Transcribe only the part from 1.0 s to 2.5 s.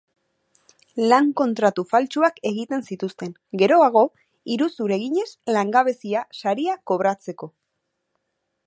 Lan kontratu faltsuak